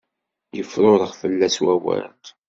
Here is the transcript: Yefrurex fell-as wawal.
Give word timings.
Yefrurex 0.57 1.11
fell-as 1.21 1.57
wawal. 1.63 2.17